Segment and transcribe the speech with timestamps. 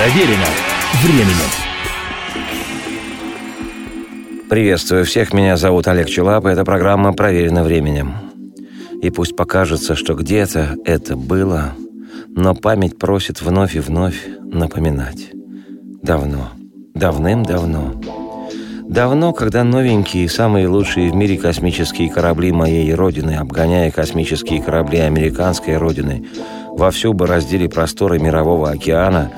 [0.00, 0.46] Проверено
[1.02, 1.50] временем.
[4.48, 8.14] Приветствую всех, меня зовут Олег Челап, и эта программа «Проверено временем».
[9.02, 11.74] И пусть покажется, что где-то это было,
[12.28, 15.32] но память просит вновь и вновь напоминать.
[16.02, 16.48] Давно,
[16.94, 18.00] давным-давно.
[18.88, 25.76] Давно, когда новенькие, самые лучшие в мире космические корабли моей родины, обгоняя космические корабли американской
[25.76, 26.26] родины,
[26.70, 29.30] вовсю бороздили просторы мирового океана,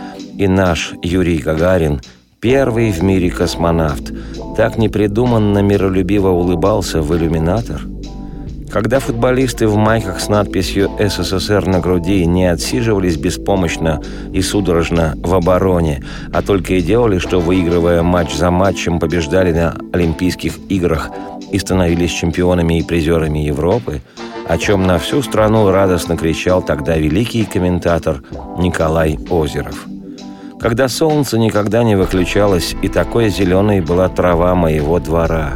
[0.43, 2.01] и наш Юрий Гагарин,
[2.41, 4.13] первый в мире космонавт,
[4.57, 7.83] так непридуманно миролюбиво улыбался в иллюминатор–
[8.73, 14.01] когда футболисты в майках с надписью «СССР» на груди не отсиживались беспомощно
[14.33, 19.77] и судорожно в обороне, а только и делали, что, выигрывая матч за матчем, побеждали на
[19.93, 21.11] Олимпийских играх
[21.51, 24.01] и становились чемпионами и призерами Европы,
[24.49, 28.23] о чем на всю страну радостно кричал тогда великий комментатор
[28.59, 29.87] Николай Озеров.
[30.63, 35.55] Когда солнце никогда не выключалось, и такой зеленой была трава моего двора,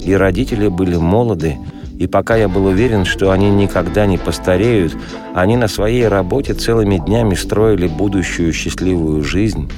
[0.00, 1.58] и родители были молоды,
[1.98, 4.96] и пока я был уверен, что они никогда не постареют,
[5.34, 9.68] они на своей работе целыми днями строили будущую счастливую жизнь.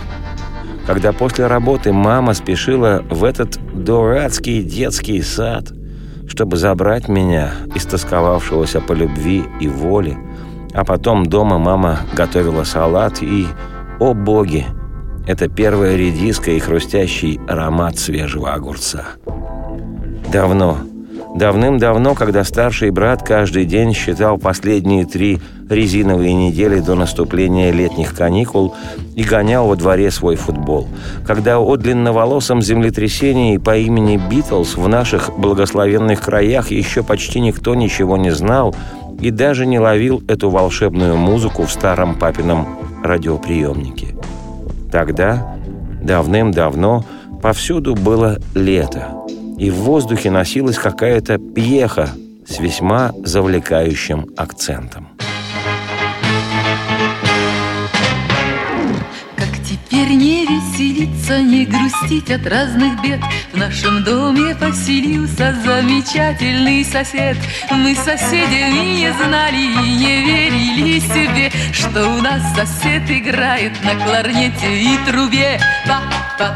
[0.86, 5.72] Когда после работы мама спешила в этот дурацкий детский сад,
[6.28, 10.18] чтобы забрать меня, истосковавшегося по любви и воле,
[10.74, 13.46] а потом дома мама готовила салат и,
[14.00, 14.66] о боги,
[15.26, 19.04] это первая редиска и хрустящий аромат свежего огурца.
[20.32, 20.78] Давно,
[21.34, 28.74] Давным-давно, когда старший брат каждый день считал последние три резиновые недели до наступления летних каникул
[29.14, 30.88] и гонял во дворе свой футбол.
[31.26, 38.16] Когда о длинноволосом землетрясении по имени Битлз в наших благословенных краях еще почти никто ничего
[38.16, 38.74] не знал
[39.20, 44.16] и даже не ловил эту волшебную музыку в старом папином радиоприемнике.
[44.90, 45.56] Тогда,
[46.02, 47.04] давным-давно,
[47.42, 49.14] повсюду было лето–
[49.58, 52.10] и в воздухе носилась какая-то пьеха
[52.46, 55.08] с весьма завлекающим акцентом.
[59.98, 63.20] Теперь не веселиться, не грустить от разных бед.
[63.52, 67.36] В нашем доме поселился замечательный сосед.
[67.70, 74.80] Мы соседями не знали и не верили себе Что у нас сосед играет на кларнете
[74.80, 75.60] и трубе.
[75.86, 76.54] Па-па,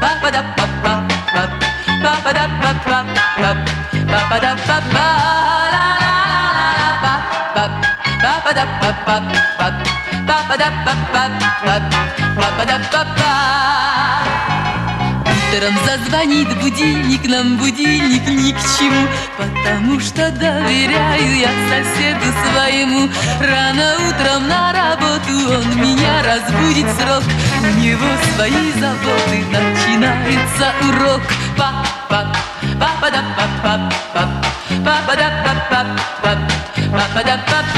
[0.00, 1.48] па-па-да-па-па-па
[2.00, 3.04] ba ba da ba ba
[3.40, 3.54] ba
[4.06, 4.88] ba ba da ba
[15.58, 23.08] Утром зазвонит будильник, нам будильник ни к чему Потому что доверяю я соседу своему.
[23.40, 27.24] Рано утром на работу он меня разбудит срок.
[27.60, 28.06] У него
[28.36, 31.22] свои заботы, начинается урок.
[31.56, 31.72] Pa
[32.12, 32.90] pa
[37.14, 37.77] pa da pa pa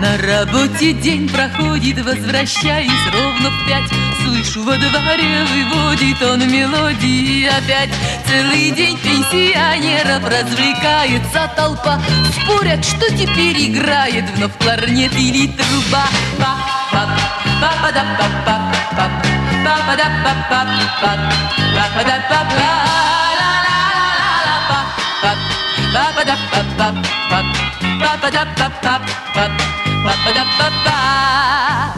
[0.00, 3.90] На работе день проходит, возвращаюсь ровно в пять.
[4.22, 7.90] Слышу во дворе, выводит он мелодии опять.
[8.24, 12.00] Целый день пенсионеров развлекается толпа.
[12.30, 16.06] Спорят, что теперь играет вновь кларнет или труба.
[17.60, 18.60] Папа да папа
[18.94, 19.10] папа
[19.64, 20.64] папа да папа
[21.00, 21.10] папа
[21.74, 22.70] папа да папа ла
[23.38, 24.86] ла ла ла
[25.92, 26.94] папа да папа
[27.28, 27.44] папа
[28.00, 28.67] папа да
[30.58, 31.94] папа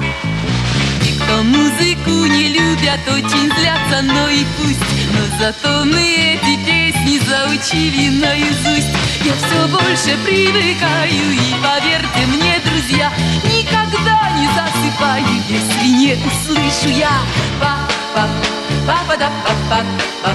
[1.03, 4.81] и кто музыку не любят, очень злятся, но и пусть.
[5.13, 8.89] Но зато мы эти песни заучили наизусть.
[9.25, 13.13] Я все больше привыкаю и поверьте мне, друзья
[13.45, 17.13] Никогда не засыпаю, если не услышу я.
[17.61, 18.29] Папа,
[18.87, 19.85] папа да папа,
[20.23, 20.35] папа,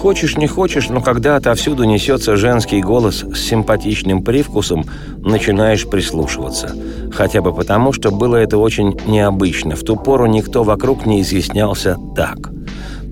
[0.00, 4.84] Хочешь, не хочешь, но когда отовсюду несется женский голос с симпатичным привкусом,
[5.18, 6.74] начинаешь прислушиваться.
[7.12, 9.74] Хотя бы потому, что было это очень необычно.
[9.74, 12.36] В ту пору никто вокруг не изъяснялся так.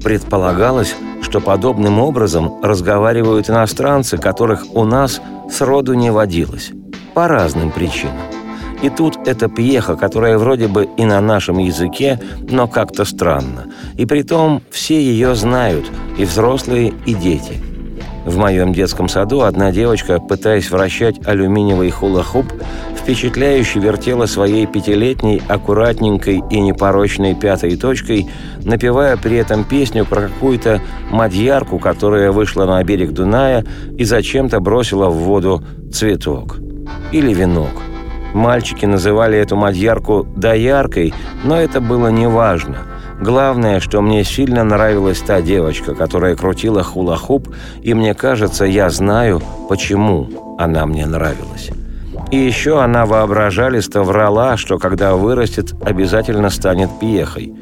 [0.02, 5.20] Предполагалось, что подобным образом разговаривают иностранцы, которых у нас
[5.50, 6.70] сроду не водилось.
[7.14, 8.33] По разным причинам.
[8.84, 12.20] И тут эта пьеха, которая вроде бы и на нашем языке,
[12.50, 13.64] но как-то странно.
[13.96, 15.86] И при том все ее знают,
[16.19, 17.54] и взрослые, и дети.
[18.26, 22.44] В моем детском саду одна девочка, пытаясь вращать алюминиевый хула-хуп,
[22.94, 28.28] впечатляюще вертела своей пятилетней, аккуратненькой и непорочной пятой точкой,
[28.64, 33.64] напевая при этом песню про какую-то мадьярку, которая вышла на берег Дуная
[33.96, 36.58] и зачем-то бросила в воду цветок.
[37.12, 37.94] Или венок.
[38.34, 41.14] Мальчики называли эту мадьярку «дояркой»,
[41.44, 42.76] но это было неважно–
[43.20, 47.48] Главное, что мне сильно нравилась та девочка, которая крутила хула-хуп,
[47.81, 50.28] и мне кажется, я знаю, почему
[50.58, 51.70] она мне нравилась.
[52.31, 57.54] И еще она воображалисто врала, что когда вырастет, обязательно станет пьехой.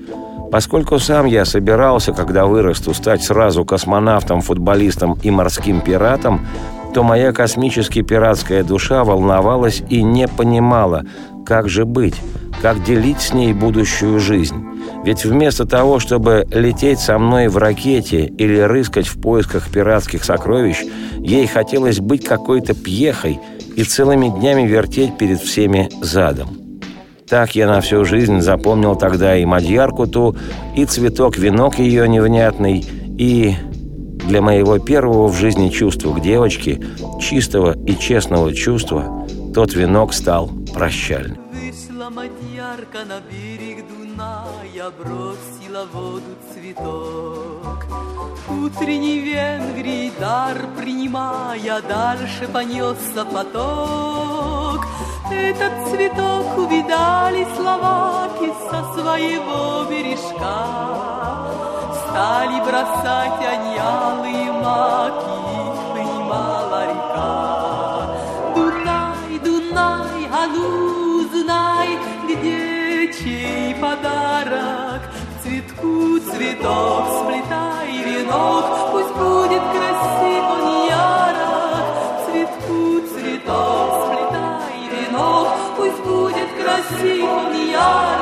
[0.51, 6.47] Поскольку сам я собирался, когда вырасту, стать сразу космонавтом, футболистом и морским пиратом,
[6.95, 11.05] то моя космически пиратская душа волновалась и не понимала,
[11.47, 12.15] как же быть,
[12.61, 14.65] как делить с ней будущую жизнь.
[15.05, 20.79] Ведь вместо того, чтобы лететь со мной в ракете или рыскать в поисках пиратских сокровищ,
[21.19, 23.41] ей хотелось быть какой-то пьехой
[23.75, 26.51] и целыми днями вертеть перед всеми задом.
[27.29, 30.37] Так я на всю жизнь запомнил тогда и мадьярку ту,
[30.77, 32.85] и цветок-венок ее невнятный,
[33.19, 33.55] и
[34.25, 36.81] для моего первого в жизни чувства к девочке,
[37.21, 41.39] чистого и честного чувства, тот венок стал прощальным.
[41.53, 46.23] Вышла мадьярка на берег Дуная, бросила воду
[46.53, 47.87] цветок.
[48.49, 54.87] Утренний Венгрий дар принимая, дальше понесся поток.
[55.31, 61.72] Этот цветок увидали словаки со своего бережка.
[62.13, 68.53] Стали бросать они алые маки, принимала река.
[68.55, 75.01] Дунай, Дунай, а ну знай, где чей подарок.
[75.43, 81.87] Цветку цветок сплетай венок, пусть будет красив он ярок.
[82.27, 85.49] Цветку цветок сплетай венок,
[85.79, 88.22] пусть будет красив он ярок.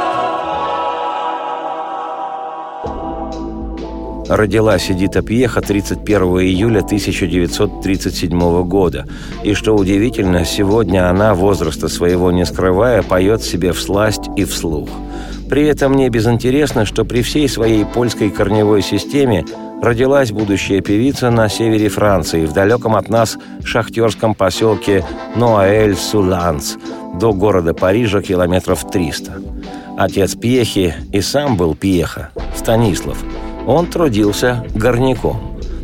[4.30, 9.04] Родилась Эдита Пьеха 31 июля 1937 года.
[9.42, 14.88] И что удивительно, сегодня она, возраста своего не скрывая, поет себе в сласть и вслух.
[15.48, 19.44] При этом мне безинтересно, что при всей своей польской корневой системе
[19.82, 25.04] родилась будущая певица на севере Франции, в далеком от нас шахтерском поселке
[25.34, 26.78] Ноаэль-Суланс,
[27.18, 29.42] до города Парижа километров 300.
[29.98, 33.18] Отец Пьехи и сам был Пьеха, Станислав–
[33.70, 35.38] он трудился горняком.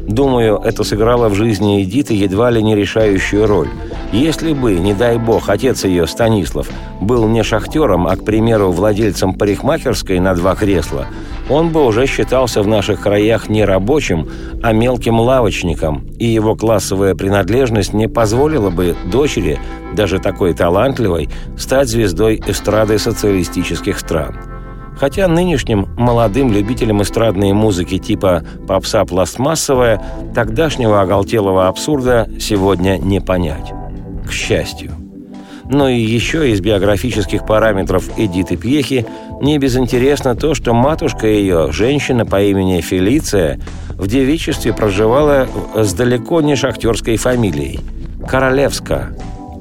[0.09, 3.69] Думаю, это сыграло в жизни Эдиты едва ли не решающую роль.
[4.13, 6.69] Если бы, не дай бог, отец ее, Станислав,
[7.01, 11.07] был не шахтером, а, к примеру, владельцем парикмахерской на два кресла,
[11.49, 14.29] он бы уже считался в наших краях не рабочим,
[14.63, 19.61] а мелким лавочником, и его классовая принадлежность не позволила бы дочери,
[19.95, 24.56] даже такой талантливой, стать звездой эстрады социалистических стран.
[24.97, 30.03] Хотя нынешним молодым любителям эстрадной музыки типа попса пластмассовая
[30.35, 33.73] тогдашнего оголтелого абсурда сегодня не понять.
[34.27, 34.93] К счастью.
[35.69, 39.05] Но и еще из биографических параметров Эдиты Пьехи
[39.41, 46.41] не безинтересно то, что матушка ее, женщина по имени Фелиция, в девичестве проживала с далеко
[46.41, 47.81] не шахтерской фамилией–
[48.27, 49.11] Королевска,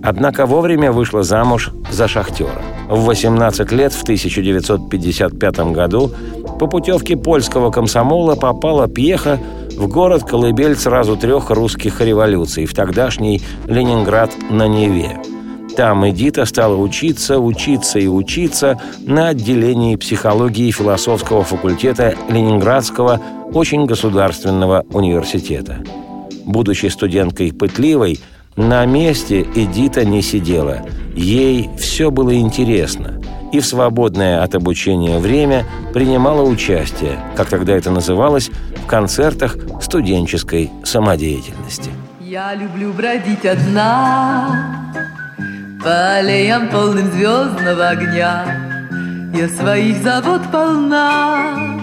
[0.02, 2.62] однако вовремя вышла замуж за шахтера.
[2.88, 6.12] В 18 лет в 1955 году
[6.60, 9.40] по путевке польского комсомола попала Пьеха
[9.76, 15.20] в город колыбель сразу трех русских революций в тогдашний Ленинград на Неве.
[15.76, 23.20] Там Эдита стала учиться, учиться и учиться на отделении психологии философского факультета Ленинградского
[23.52, 25.84] очень государственного университета.
[26.46, 28.20] Будучи студенткой пытливой,
[28.56, 30.82] на месте Эдита не сидела.
[31.16, 33.22] Ей все было интересно.
[33.52, 38.50] И в свободное от обучения время принимала участие, как тогда это называлось,
[38.84, 41.92] в концертах студенческой самодеятельности.
[42.20, 44.92] Я люблю бродить одна
[45.84, 51.75] По аллеям полным звездного огня Я своих забот полна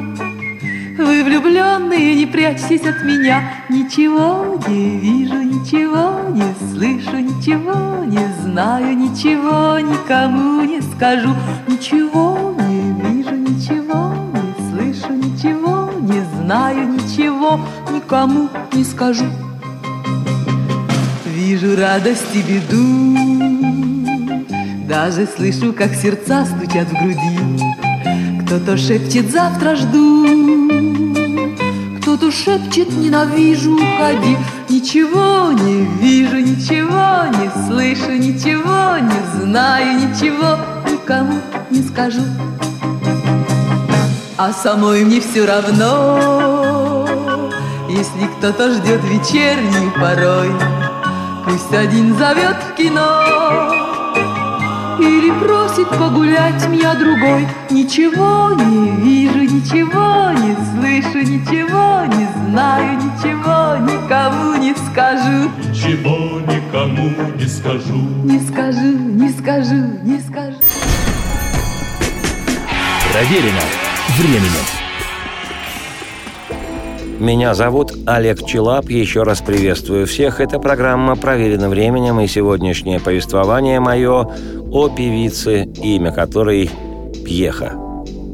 [0.99, 8.97] вы влюбленные, не прячьтесь от меня Ничего не вижу, ничего не слышу Ничего не знаю,
[8.97, 11.35] ничего никому не скажу
[11.67, 17.61] Ничего не вижу, ничего не слышу Ничего не знаю ничего,
[17.93, 19.25] никому не скажу.
[21.27, 23.17] Вижу радость и беду,
[24.89, 27.82] даже слышу, как сердца стучат в груди.
[28.53, 30.27] Кто-то шепчет «завтра жду»,
[32.03, 34.37] кто-то шепчет «ненавижу, уходи».
[34.69, 41.41] Ничего не вижу, ничего не слышу, ничего не знаю, ничего никому
[41.71, 42.21] не скажу.
[44.37, 47.09] А самой мне все равно,
[47.89, 50.53] если кто-то ждет вечернюю порой,
[51.47, 53.22] пусть один зовет в кино
[55.01, 57.47] или просит погулять меня другой.
[57.71, 65.51] Ничего не вижу, ничего не слышу, ничего не знаю, ничего никому не скажу.
[65.71, 67.99] Ничего никому не скажу.
[68.25, 70.57] Не скажу, не скажу, не скажу.
[73.13, 73.63] Проверено
[74.19, 74.82] временем.
[77.23, 78.91] Меня зовут Олег Челап.
[78.91, 80.41] Еще раз приветствую всех.
[80.41, 84.29] Это программа «Проверено временем» и сегодняшнее повествование мое
[84.73, 86.69] о певице, имя которой
[87.25, 87.75] Пьеха.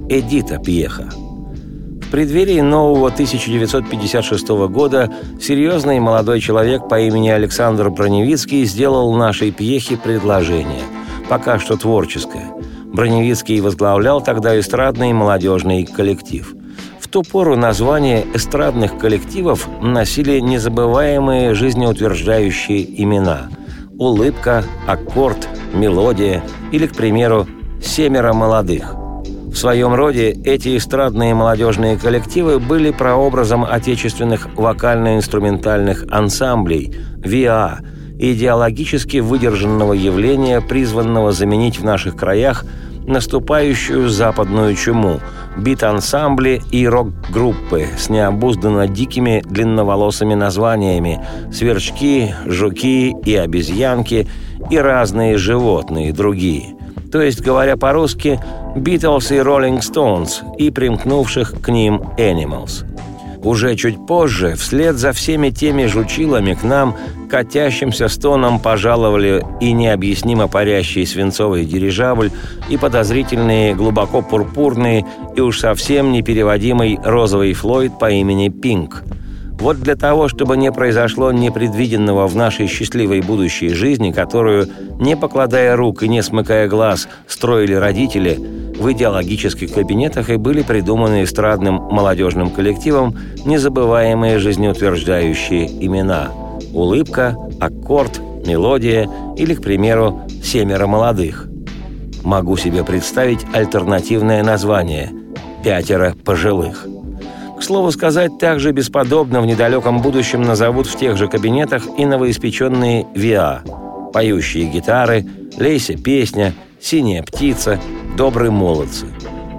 [0.08, 1.10] Эдита Пьеха.
[1.12, 9.98] В преддверии нового 1956 года серьезный молодой человек по имени Александр Броневицкий сделал нашей Пьехе
[9.98, 10.80] предложение,
[11.28, 12.46] пока что творческое–
[12.92, 16.54] Броневицкий возглавлял тогда эстрадный молодежный коллектив.
[17.08, 23.48] В ту пору названия эстрадных коллективов носили незабываемые жизнеутверждающие имена
[23.98, 27.46] «Улыбка», «Аккорд», «Мелодия» или, к примеру,
[27.82, 28.94] «Семеро молодых».
[28.94, 37.78] В своем роде эти эстрадные молодежные коллективы были прообразом отечественных вокально-инструментальных ансамблей «ВИА»,
[38.18, 42.66] идеологически выдержанного явления, призванного заменить в наших краях
[43.06, 45.20] наступающую западную чуму,
[45.58, 54.28] бит-ансамбли и рок-группы с необузданно дикими длинноволосыми названиями «Сверчки», «Жуки» и «Обезьянки»
[54.70, 56.76] и разные животные другие.
[57.12, 58.40] То есть, говоря по-русски,
[58.76, 62.84] «Битлз» и «Роллинг Стоунс» и примкнувших к ним «Animals».
[63.42, 66.96] Уже чуть позже, вслед за всеми теми жучилами к нам,
[67.30, 72.30] катящимся стоном пожаловали и необъяснимо парящий свинцовый дирижабль,
[72.68, 79.02] и подозрительные, глубоко пурпурные и уж совсем непереводимый розовый Флойд по имени Пинк–
[79.58, 84.68] вот для того, чтобы не произошло непредвиденного в нашей счастливой будущей жизни, которую,
[85.00, 88.38] не покладая рук и не смыкая глаз, строили родители,
[88.78, 96.30] в идеологических кабинетах и были придуманы эстрадным молодежным коллективом незабываемые жизнеутверждающие имена
[96.72, 101.48] «Улыбка», «Аккорд», «Мелодия» или, к примеру, «Семеро молодых».
[102.22, 105.10] Могу себе представить альтернативное название
[105.64, 106.86] «Пятеро пожилых».
[107.58, 113.06] К слову сказать, также бесподобно в недалеком будущем назовут в тех же кабинетах и новоиспеченные
[113.16, 113.62] ВИА.
[114.12, 117.80] Поющие гитары, лейся песня, синяя птица,
[118.16, 119.06] добрые молодцы.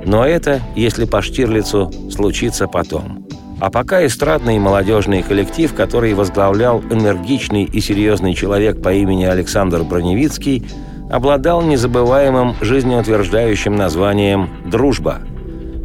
[0.06, 3.28] Но это, если по Штирлицу, случится потом.
[3.60, 10.66] А пока эстрадный молодежный коллектив, который возглавлял энергичный и серьезный человек по имени Александр Броневицкий,
[11.12, 15.20] обладал незабываемым жизнеутверждающим названием «Дружба».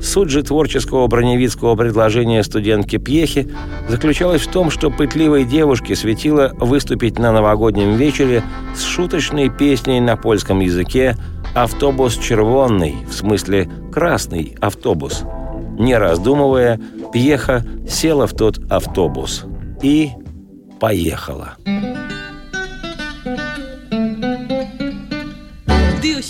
[0.04, 3.50] Суть же творческого броневицкого предложения студентки Пьехи
[3.88, 8.42] заключалась в том, что пытливой девушке светило выступить на новогоднем вечере
[8.76, 11.16] с шуточной песней на польском языке
[11.54, 15.22] «Автобус червонный», в смысле «красный автобус».
[15.78, 16.78] Не раздумывая,
[17.12, 19.46] Пьеха села в тот автобус
[19.82, 20.10] и
[20.80, 21.54] поехала.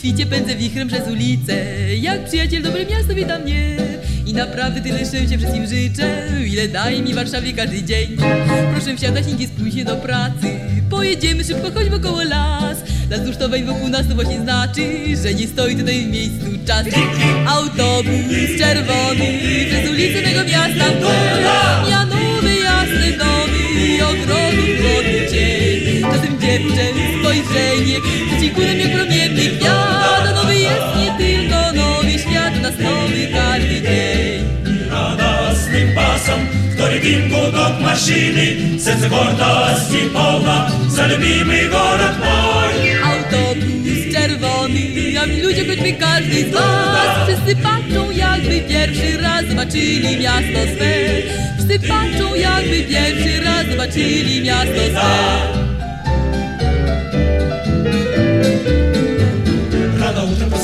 [0.04, 1.54] Świcie pędzę wichrem przez ulicę.
[2.00, 3.76] Jak przyjaciel dobre miasto wita mnie.
[4.26, 6.28] I naprawdę tyle szczęścia wszystkim życzę.
[6.46, 8.16] Ile daje mi Warszawie każdy dzień.
[8.74, 10.60] Proszę wsiadać, nikt spóźnie do pracy.
[10.90, 12.78] Pojedziemy szybko, choć wokoło las.
[13.10, 14.82] Las dusztowej wokół nas to właśnie znaczy
[15.22, 16.86] Że nie stoi tutaj w miejscu czas.
[17.46, 20.84] Autobus czerwony Przez ulicę mego miasta.
[21.90, 26.93] Ja nowe jasne domy Ogrodów wodny cień Czasem dziewczę
[27.53, 34.43] spojrzenie Przecikulem jak promienny kwiat Nowy jest nie tylko nowy świat nas nowy każdy dzień
[34.91, 36.39] Radosnym pasem,
[36.73, 45.41] który dym gudok maszyny Serce гордости полно, za любимый город мой Autobus czerwony, a mi
[45.41, 50.93] ludzie choćby każdy z was Wszyscy patrzą jakby pierwszy raz zobaczyli miasto swe
[51.57, 55.69] Wszyscy patrzą jakby pierwszy raz zobaczyli miasto swe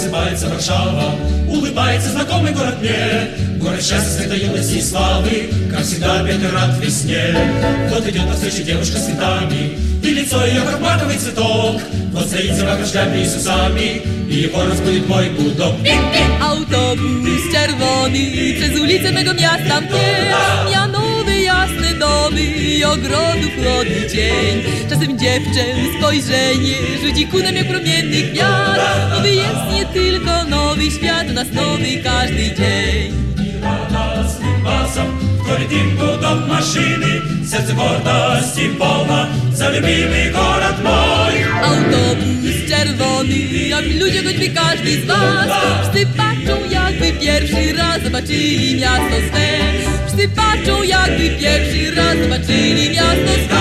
[0.01, 1.15] Просыпается Варшава,
[1.49, 3.31] улыбается знакомый город мне.
[3.59, 7.37] Город счастья, света, юности и славы, как всегда, Петр рад весне.
[7.91, 11.81] Вот идет навстречу девушка с цветами, и лицо ее, как матовый цветок.
[12.13, 15.75] Вот стоит собака шляпе и с усами, и его разбудит мой гудок.
[16.41, 20.01] Autobus czerwony przez ulicę mego miasta mnie
[20.73, 20.87] Ja
[22.30, 25.65] nowy, jasny, nowy i ogrodów chłodny dzień Czasem dziewczę
[25.98, 31.48] spojrzenie rzuci ku nam jak promienny gwiazd Nowy jest nie tylko nowy świat, u nas
[31.54, 33.25] nowy każdy dzień
[33.65, 35.08] радостным басом,
[35.44, 41.44] кто летим гудок машины, сердце гордости полно, за любимый город мой.
[41.63, 45.50] Autobus czerwony, a ludzie choćby każdy z was
[45.82, 49.79] Wszyscy patrzą jakby pierwszy raz zobaczyli miasto swe
[50.11, 53.61] Wszyscy patrzą jakby pierwszy raz zobaczyli miasto swe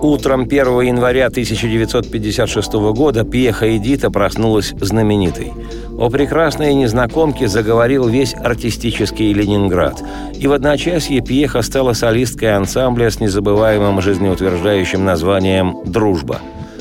[0.00, 5.52] Утром 1 января 1956 года пьеха Эдита проснулась знаменитой.
[5.98, 10.02] О прекрасной незнакомке заговорил весь артистический Ленинград.
[10.40, 16.40] И в одночасье пьеха стала солисткой ансамбля с незабываемым жизнеутверждающим названием «Дружба».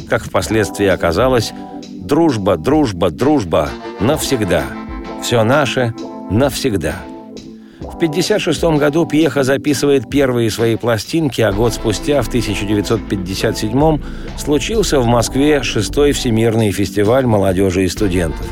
[0.10, 1.54] Как впоследствии оказалось,
[1.92, 4.64] дружба, дружба, дружба навсегда.
[5.22, 5.94] Все наше
[6.32, 6.96] навсегда.
[8.02, 14.02] В 1956 году Пьеха записывает первые свои пластинки, а год спустя, в 1957
[14.40, 18.48] случился в Москве шестой Всемирный фестиваль молодежи и студентов.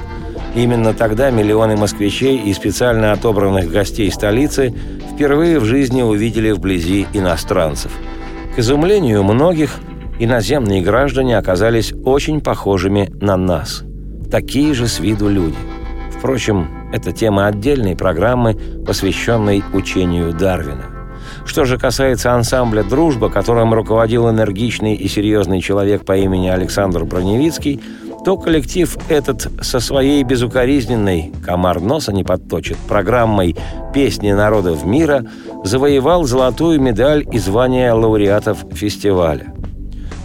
[0.54, 4.72] Именно тогда миллионы москвичей и специально отобранных гостей столицы
[5.16, 7.92] впервые в жизни увидели вблизи иностранцев.
[8.56, 9.80] К изумлению многих,
[10.20, 13.82] иноземные граждане оказались очень похожими на нас.
[14.30, 15.58] Такие же с виду люди.
[16.16, 20.86] Впрочем, это тема отдельной программы, посвященной учению Дарвина.
[21.46, 27.80] Что же касается ансамбля «Дружба», которым руководил энергичный и серьезный человек по имени Александр Броневицкий,
[28.26, 33.56] то коллектив этот со своей безукоризненной «Комар носа не подточит» программой
[33.94, 35.26] «Песни народов мира»
[35.64, 39.54] завоевал золотую медаль и звание лауреатов фестиваля.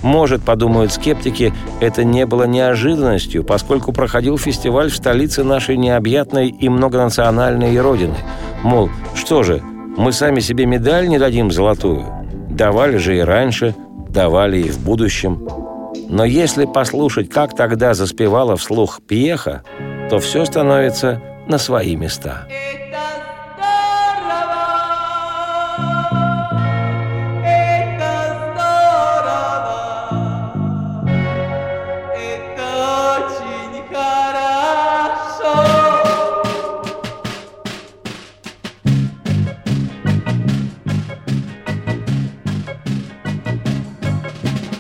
[0.05, 6.69] Может, подумают скептики, это не было неожиданностью, поскольку проходил фестиваль в столице нашей необъятной и
[6.69, 8.15] многонациональной родины.
[8.63, 9.63] Мол, что же,
[9.97, 12.05] мы сами себе медаль не дадим золотую?
[12.51, 13.75] Давали же и раньше,
[14.11, 15.49] давали и в будущем.
[16.11, 19.63] Но если послушать, как тогда заспевала вслух Пьеха,
[20.11, 22.47] то все становится на свои места.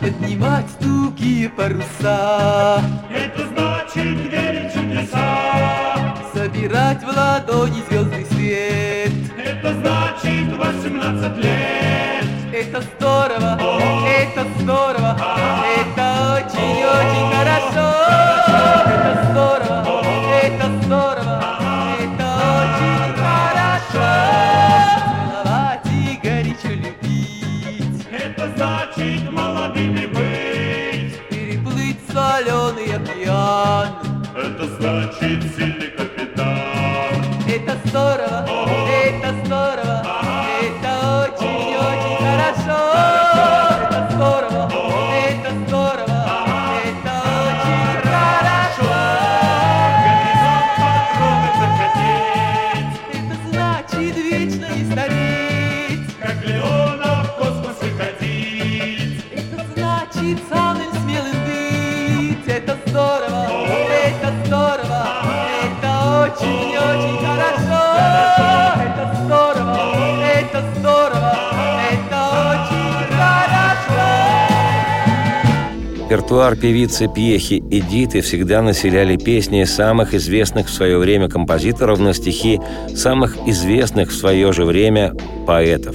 [0.04, 6.14] Поднимать тугие паруса Это значит верить в чудеса.
[6.34, 9.12] Собирать в ладони звездный свет
[9.42, 12.24] Это значит 18 лет.
[12.52, 13.58] Это здорово,
[14.06, 15.16] это здорово
[15.78, 17.34] Это очень-очень
[37.54, 37.64] капитан.
[37.64, 39.43] Это здорово, это
[76.35, 82.61] Репертуар певицы Пьехи Эдиты всегда населяли песни самых известных в свое время композиторов на стихи
[82.92, 85.14] самых известных в свое же время
[85.47, 85.94] поэтов.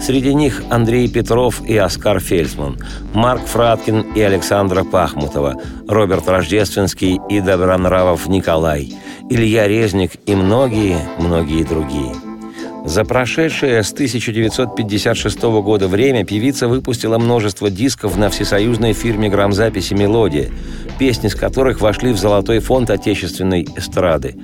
[0.00, 2.78] Среди них Андрей Петров и Оскар Фельдсман,
[3.14, 8.92] Марк Фраткин и Александра Пахмутова, Роберт Рождественский и Добронравов Николай,
[9.28, 12.29] Илья Резник и многие-многие другие.
[12.84, 20.50] За прошедшее с 1956 года время певица выпустила множество дисков на всесоюзной фирме грамзаписи «Мелодия».
[21.00, 24.36] Песни с которых вошли в золотой фонд отечественной эстрады.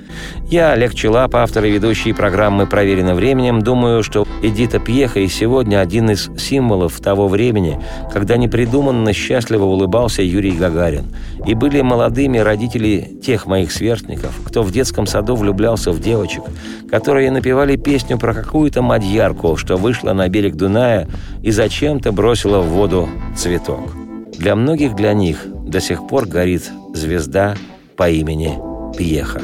[0.49, 5.79] Я, Олег Челап, автор и ведущий программы «Проверено временем», думаю, что Эдита Пьеха и сегодня
[5.79, 7.79] один из символов того времени,
[8.11, 11.05] когда непридуманно счастливо улыбался Юрий Гагарин.
[11.45, 16.41] И были молодыми родители тех моих сверстников, кто в детском саду влюблялся в девочек,
[16.89, 21.07] которые напевали песню про какую-то мадьярку, что вышла на берег Дуная
[21.43, 23.91] и зачем-то бросила в воду цветок.
[24.39, 27.55] Для многих для них до сих пор горит звезда
[27.95, 28.57] по имени
[28.97, 29.41] Пьеха.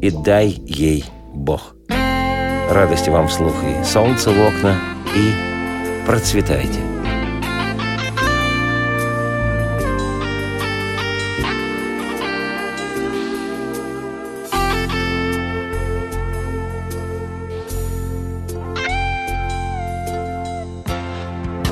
[0.00, 1.76] И дай ей Бог.
[2.70, 4.74] Радости вам вслух и солнце в окна,
[5.14, 7.03] и процветайте.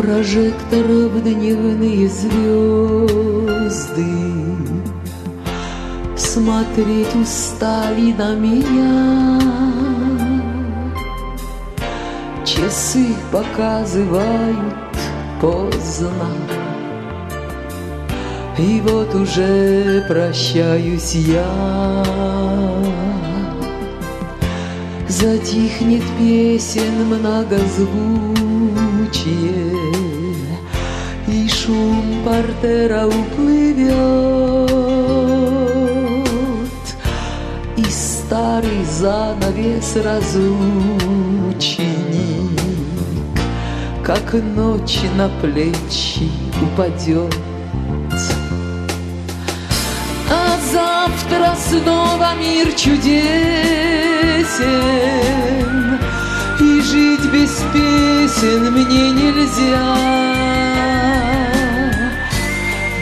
[0.03, 4.03] Прожекторов дневные звезды.
[6.17, 9.39] Смотреть устали на меня.
[12.45, 14.75] Часы показывают
[15.41, 16.27] поздно.
[18.59, 22.05] И вот уже прощаюсь я.
[25.09, 29.62] Затихнет песен многозвучие
[31.65, 33.93] шум портера уплывет
[37.77, 40.51] И старый занавес разлучник
[44.05, 47.35] Как ночь на плечи упадет.
[50.31, 53.13] А завтра снова мир чудесен
[56.59, 60.52] И жить без песен мне нельзя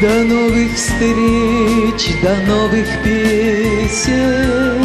[0.01, 4.81] До новых встреч, до новых песен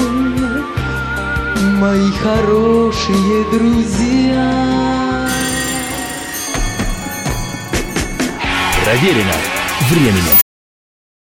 [1.79, 5.29] Мои хорошие друзья
[8.83, 9.33] Проверено
[9.89, 10.44] временем.